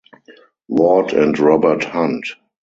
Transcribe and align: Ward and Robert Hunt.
Ward 0.67 1.13
and 1.13 1.37
Robert 1.37 1.83
Hunt. 1.83 2.25